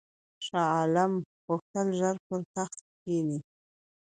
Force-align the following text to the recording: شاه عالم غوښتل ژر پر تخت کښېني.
شاه 0.45 0.67
عالم 0.77 1.13
غوښتل 1.45 1.87
ژر 1.99 2.15
پر 2.25 2.41
تخت 2.53 2.79
کښېني. 2.93 3.37